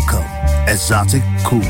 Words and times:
Welcome, 0.00 0.24
Exotic 0.66 1.22
Cool, 1.44 1.62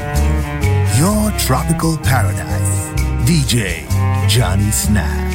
your 1.00 1.32
tropical 1.36 1.96
paradise. 1.98 2.88
DJ 3.28 3.84
Johnny 4.28 4.70
Snack. 4.70 5.29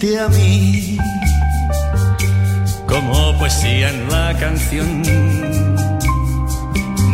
A 0.00 0.28
mí 0.28 0.96
como 2.86 3.36
poesía 3.36 3.90
en 3.90 4.08
la 4.08 4.32
canción, 4.38 5.02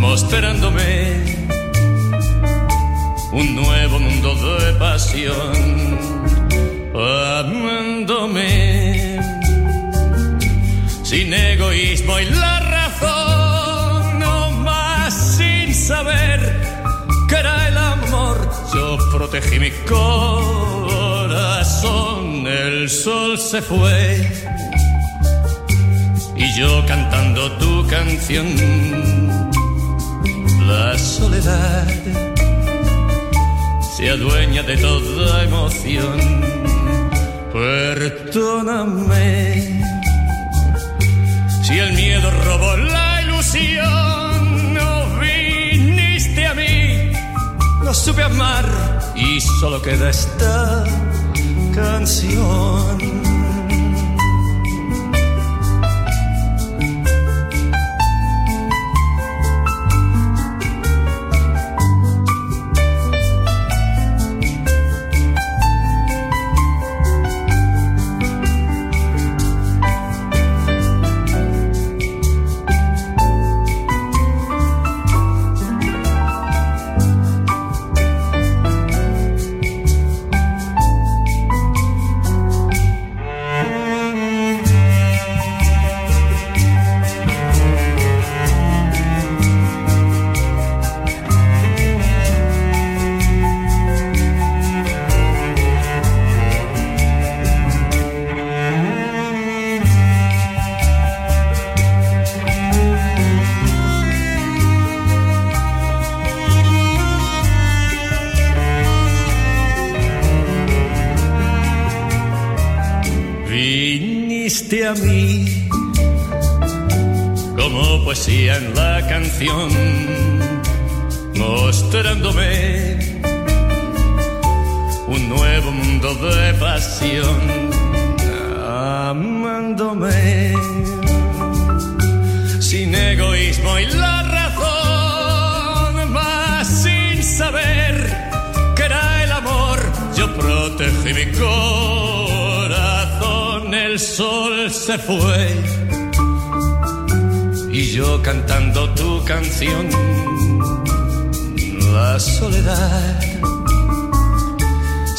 mostrándome 0.00 1.24
un 3.32 3.56
nuevo 3.56 3.98
mundo 3.98 4.34
de 4.58 4.74
pasión, 4.74 5.98
amándome 6.94 9.18
sin 11.04 11.32
egoísmo 11.32 12.20
y 12.20 12.26
la 12.26 12.60
razón, 12.60 14.18
no 14.18 14.50
más 14.50 15.36
sin 15.38 15.74
saber 15.74 16.60
que 17.30 17.34
era 17.34 17.68
el 17.68 17.78
amor. 17.78 18.46
Yo 18.74 18.98
protegí 19.10 19.58
mi 19.58 19.70
corazón, 19.88 21.13
el 22.46 22.88
sol 22.90 23.38
se 23.38 23.62
fue. 23.62 24.30
Y 26.36 26.58
yo 26.58 26.84
cantando 26.86 27.50
tu 27.52 27.86
canción, 27.86 28.46
la 30.66 30.98
soledad 30.98 31.86
se 33.96 34.10
adueña 34.10 34.62
de 34.62 34.76
toda 34.76 35.44
emoción. 35.44 36.18
Perdóname 37.52 39.14
si 41.62 41.78
el 41.78 41.92
miedo 41.92 42.30
robó 42.44 42.76
la 42.76 43.22
ilusión, 43.22 44.74
no 44.74 45.18
viniste 45.20 46.46
a 46.46 46.54
mí, 46.54 47.12
no 47.84 47.94
supe 47.94 48.22
amar 48.22 48.66
y 49.14 49.40
solo 49.40 49.80
queda 49.80 50.10
esta 50.10 50.84
canción. 51.74 53.03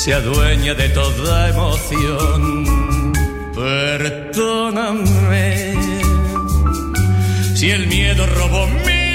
Se 0.05 0.13
adueña 0.13 0.75
de 0.75 0.87
toda 0.89 1.49
emoción. 1.49 3.13
Perdóname 3.55 5.03
si 7.55 7.71
el 7.71 7.87
miedo 7.87 8.27
robó 8.27 8.67
mi 8.67 9.05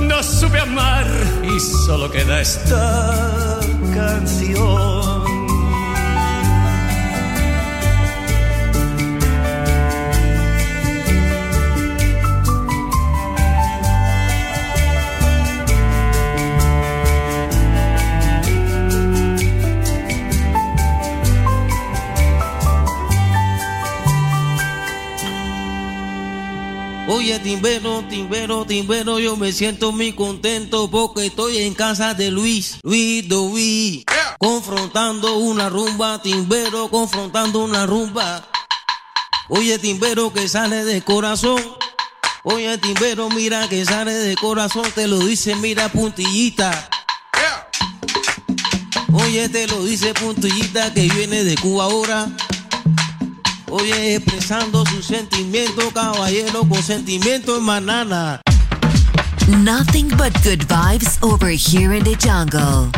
no 0.00 0.22
supe 0.22 0.58
amar 0.58 1.06
y 1.44 1.60
solo 1.60 2.10
queda 2.10 2.40
esta 2.40 3.60
canción. 3.94 4.91
Timbero, 27.42 28.04
timbero, 28.08 28.64
timbero, 28.64 29.18
yo 29.18 29.36
me 29.36 29.52
siento 29.52 29.92
muy 29.92 30.12
contento 30.12 30.88
porque 30.90 31.26
estoy 31.26 31.58
en 31.58 31.74
casa 31.74 32.14
de 32.14 32.30
Luis, 32.30 32.78
Luis 32.82 33.28
Dovi, 33.28 34.04
confrontando 34.38 35.36
una 35.38 35.68
rumba, 35.68 36.22
timbero, 36.22 36.88
confrontando 36.88 37.64
una 37.64 37.84
rumba. 37.86 38.48
Oye, 39.48 39.78
timbero 39.78 40.32
que 40.32 40.48
sale 40.48 40.84
de 40.84 41.02
corazón. 41.02 41.60
Oye, 42.44 42.78
timbero, 42.78 43.28
mira 43.30 43.68
que 43.68 43.84
sale 43.84 44.12
de 44.12 44.36
corazón, 44.36 44.86
te 44.94 45.06
lo 45.06 45.18
dice, 45.18 45.56
mira, 45.56 45.88
puntillita. 45.90 46.88
Oye, 49.12 49.48
te 49.48 49.66
lo 49.66 49.84
dice 49.84 50.14
puntillita 50.14 50.92
que 50.94 51.08
viene 51.08 51.44
de 51.44 51.56
Cuba 51.56 51.84
ahora. 51.84 52.28
Oye, 53.74 54.16
expresando 54.16 54.84
su 54.84 55.02
sentimiento, 55.02 55.90
caballero, 55.94 56.60
con 56.68 56.82
sentimiento 56.82 57.56
en 57.56 57.62
manana. 57.62 58.42
Nothing 59.48 60.10
but 60.10 60.34
good 60.44 60.60
vibes 60.68 61.18
over 61.22 61.48
here 61.48 61.94
in 61.94 62.04
the 62.04 62.14
jungle. 62.16 62.92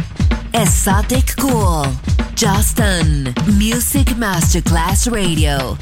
Exotic 0.52 1.36
Cool. 1.36 1.86
Justin. 2.34 3.32
Music 3.56 4.16
Masterclass 4.16 5.06
Radio. 5.06 5.78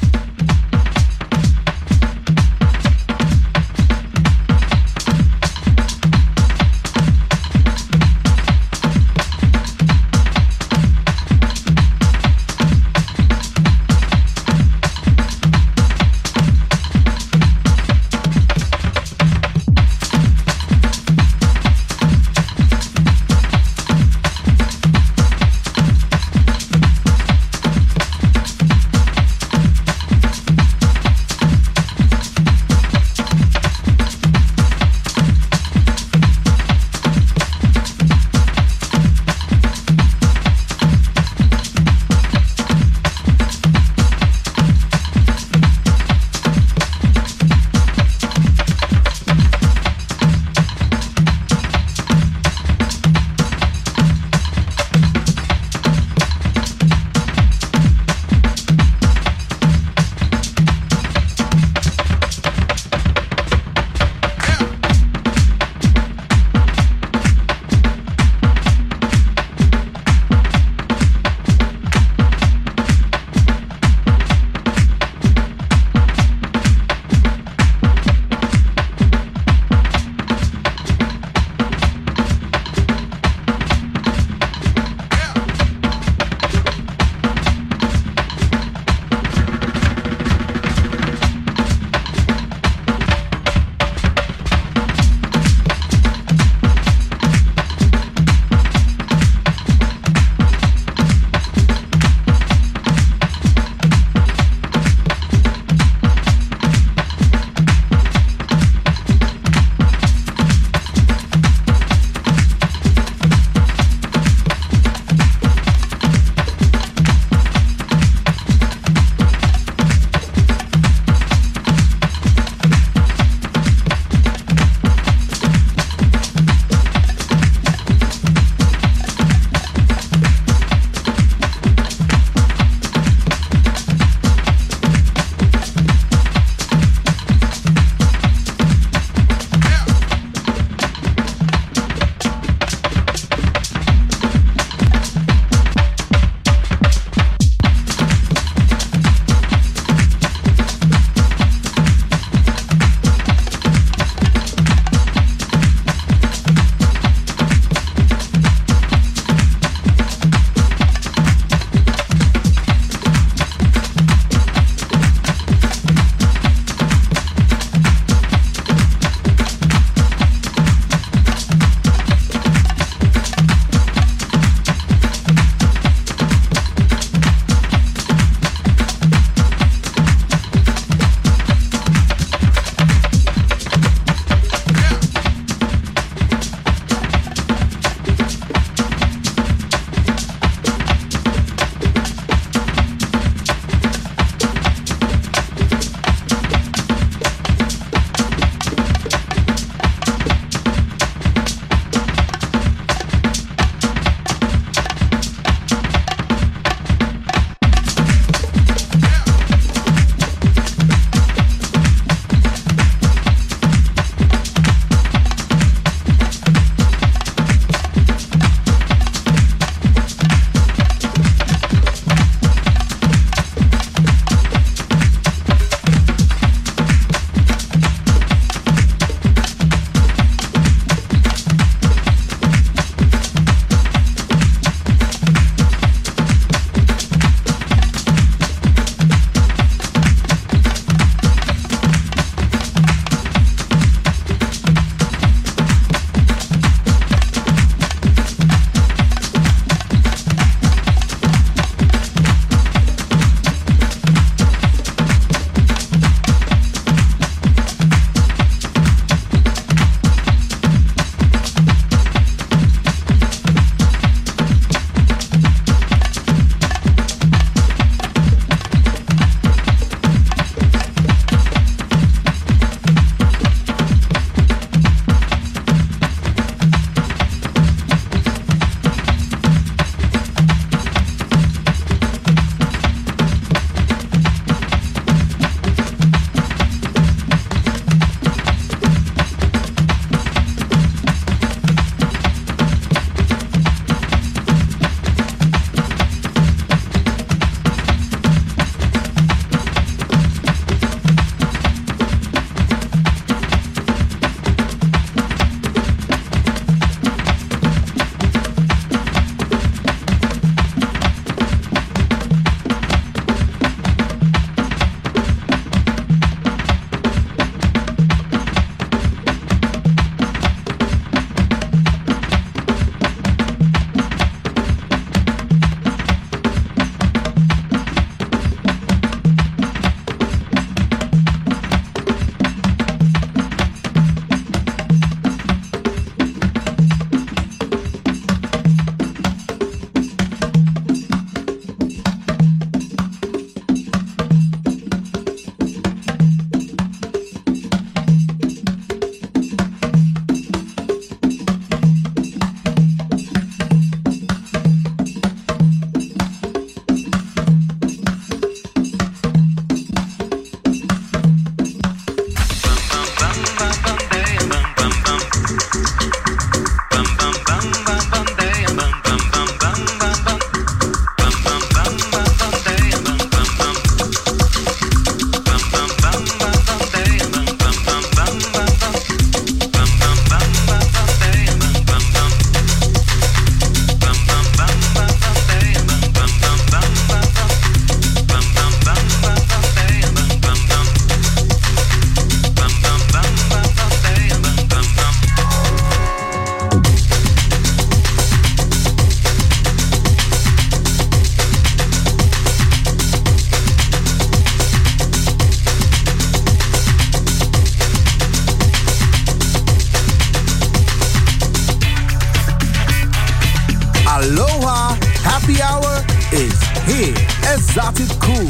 Exotic 417.75 418.19
Cool. 418.19 418.47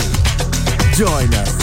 Join 0.91 1.33
us. 1.33 1.62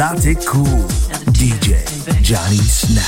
Exotic 0.00 0.38
Cool. 0.46 0.88
DJ 1.34 1.84
Johnny 2.22 2.56
Snack. 2.56 2.99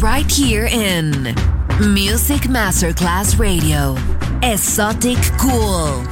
Right 0.00 0.30
here 0.30 0.66
in 0.66 1.34
Music 1.80 2.42
Masterclass 2.42 3.38
Radio. 3.38 3.96
Exotic 4.42 5.18
Cool. 5.38 6.11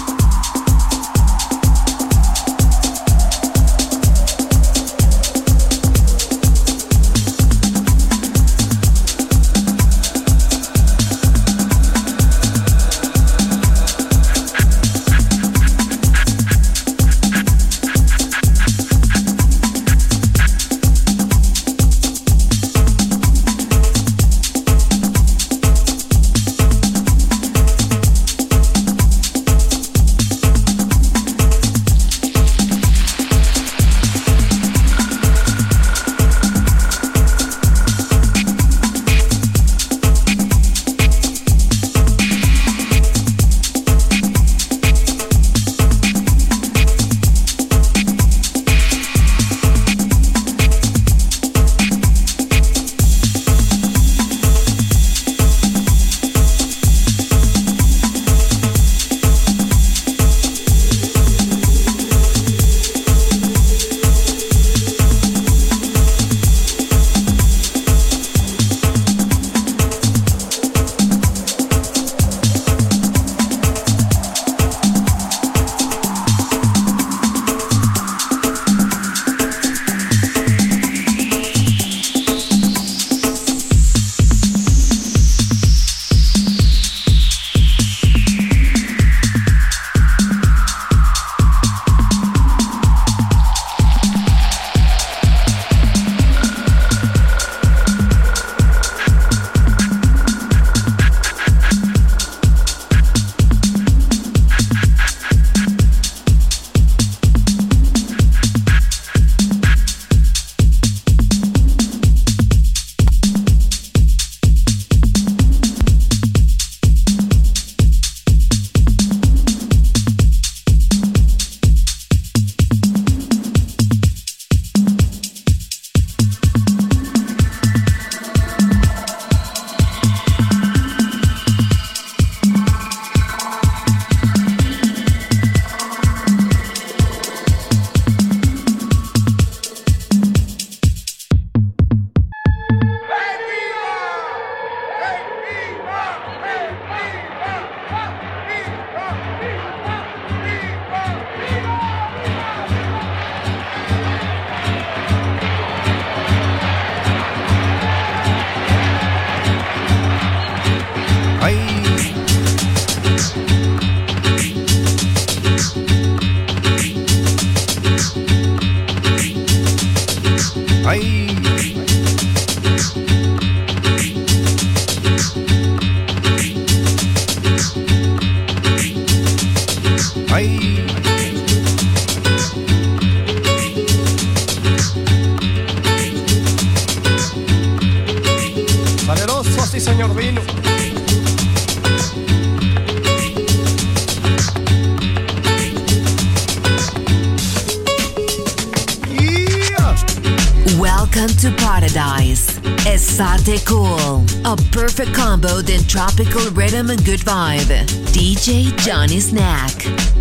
Good 207.11 207.25
vibe. 207.25 207.85
DJ 208.13 208.73
Johnny 208.77 209.19
Snack. 209.19 209.73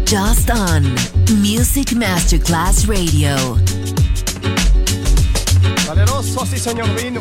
Just 0.05 0.51
on 0.51 0.83
Music 1.41 1.95
Masterclass 1.95 2.89
Radio. 2.89 3.37
Valeroso, 5.87 6.45
sí, 6.45 6.59
señor 6.59 6.89
Vino. 6.97 7.21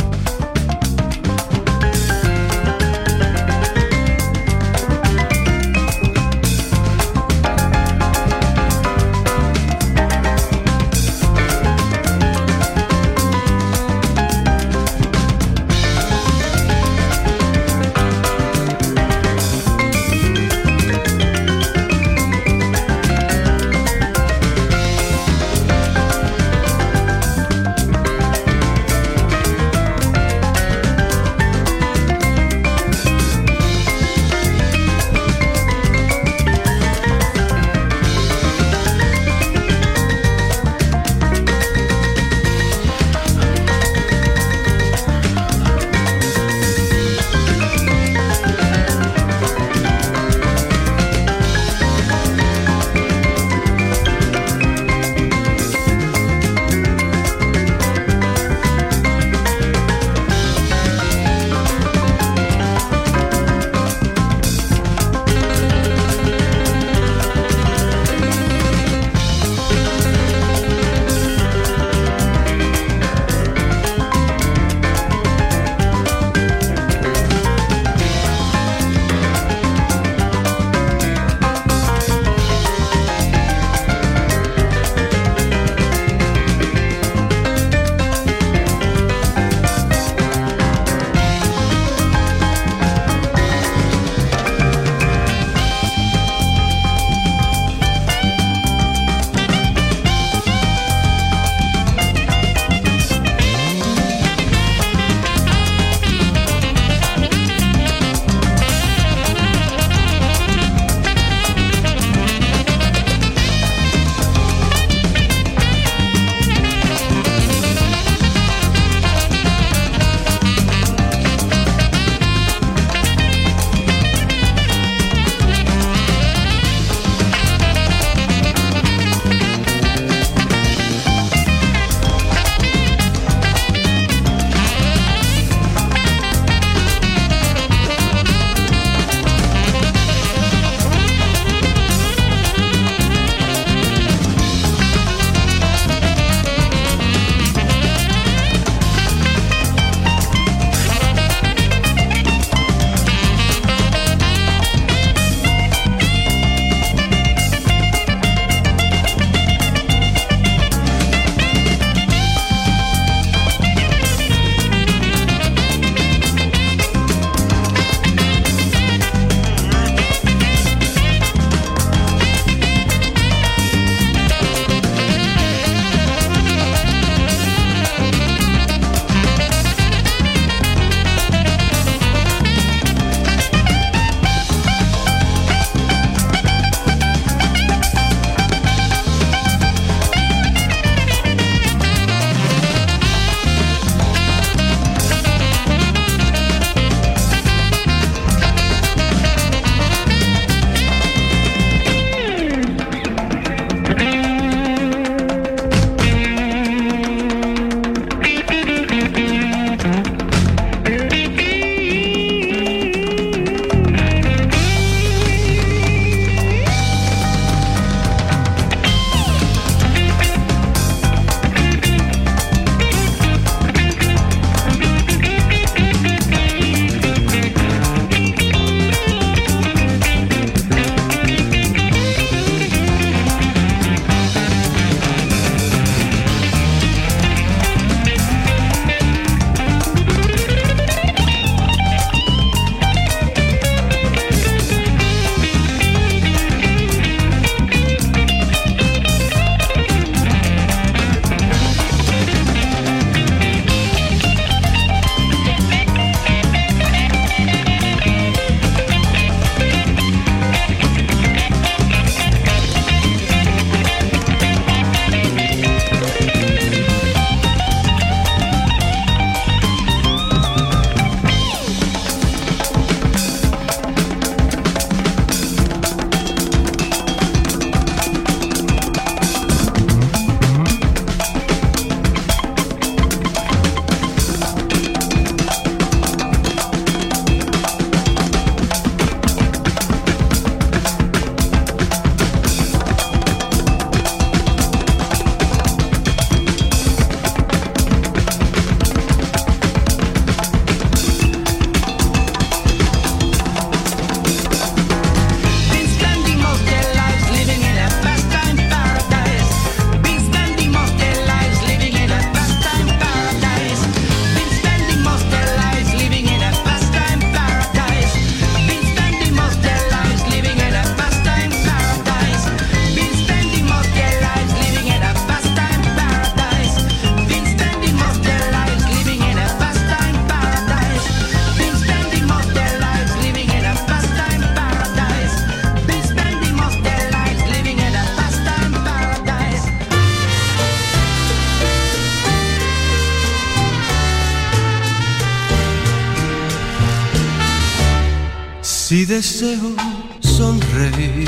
Deseo 349.11 349.75
sonreír, 350.21 351.27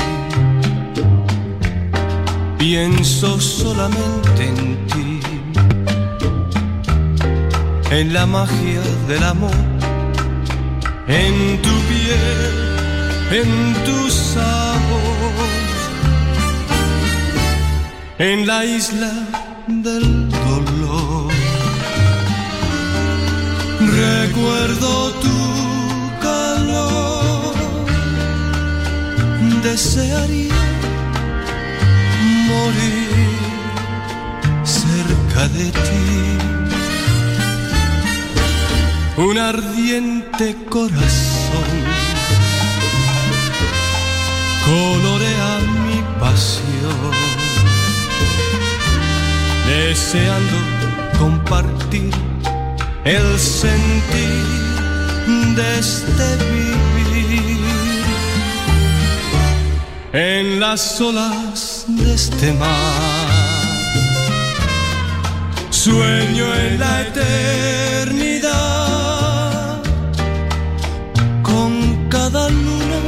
pienso 2.56 3.38
solamente 3.38 4.42
en 4.52 4.86
ti, 4.86 5.20
en 7.90 8.14
la 8.14 8.24
magia 8.24 8.80
del 9.06 9.22
amor, 9.22 9.60
en 11.08 11.60
tu 11.60 11.74
piel, 11.90 13.42
en 13.42 13.50
tu 13.84 14.10
sabor, 14.10 15.34
en 18.18 18.46
la 18.46 18.64
isla 18.64 19.12
del 19.68 20.30
dolor. 20.30 21.30
Recuerdo 23.78 25.10
tu 25.24 25.63
desearía 29.74 30.54
morir 32.48 33.08
cerca 34.62 35.42
de 35.48 35.66
ti. 35.86 36.06
Un 39.16 39.36
ardiente 39.36 40.56
corazón 40.70 41.70
colorea 44.68 45.52
mi 45.86 46.00
pasión, 46.22 47.12
deseando 49.66 50.58
compartir 51.18 52.14
el 53.04 53.28
sentir 53.40 54.44
de 55.56 55.68
este 55.80 56.26
vivir 56.52 57.23
en 60.14 60.60
las 60.60 61.00
olas 61.00 61.84
de 61.88 62.14
este 62.14 62.52
mar. 62.52 62.70
Sueño 65.70 66.54
en 66.54 66.78
la 66.78 67.02
eternidad, 67.02 68.52
con 71.42 72.08
cada 72.08 72.48
luna 72.48 73.00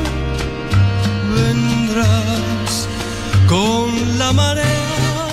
vendrás, 1.36 2.88
con 3.48 4.18
la 4.18 4.32
marea 4.32 5.28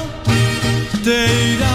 te 1.04 1.56
irás. 1.56 1.73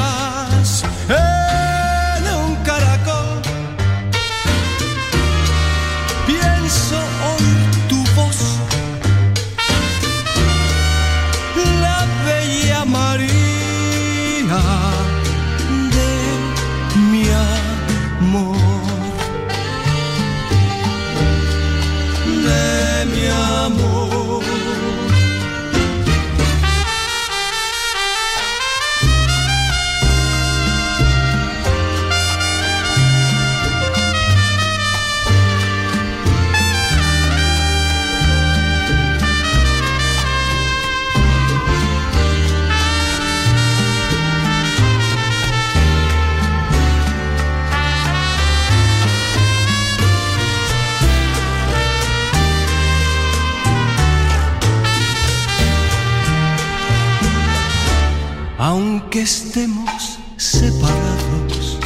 Aunque 58.70 59.22
estemos 59.22 60.18
separados 60.36 61.78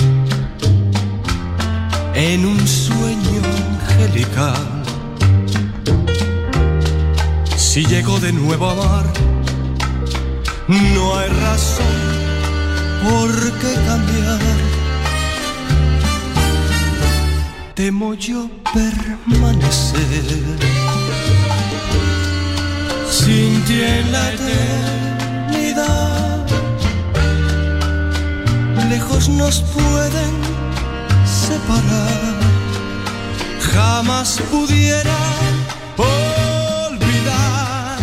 en 2.13 2.45
un 2.45 2.59
sueño 2.67 3.41
angelical, 3.89 4.83
si 7.57 7.87
llego 7.87 8.19
de 8.19 8.33
nuevo 8.33 8.69
a 8.69 8.73
amar, 8.73 9.05
no 10.67 11.19
hay 11.19 11.29
razón 11.29 11.99
por 13.05 13.31
qué 13.61 13.75
cambiar. 13.87 14.41
Temo 17.75 18.15
yo 18.15 18.51
permanecer 18.75 20.59
sin 23.09 23.63
ti 23.67 23.83
en 23.83 24.11
la 24.11 24.33
eternidad. 24.33 26.32
Lejos 28.93 29.27
nos 29.31 29.63
pueden 29.63 30.33
separar, 31.25 32.35
jamás 33.73 34.39
pudiera 34.51 35.17
olvidar 35.97 37.97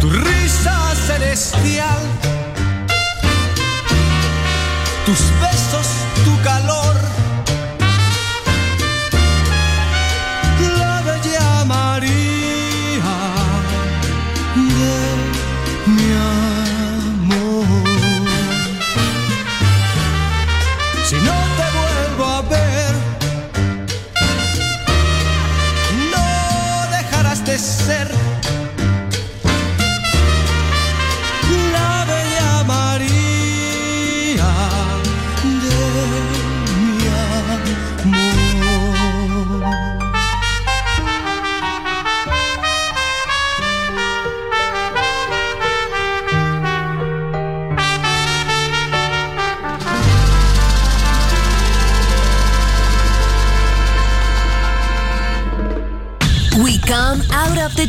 tu 0.00 0.08
risa 0.10 0.94
celestial, 1.08 2.02
tus 5.06 5.18
besos, 5.42 5.88
tu 6.24 6.40
calor. 6.44 6.94
La 10.78 11.02
bella 11.02 11.64
María 11.64 12.41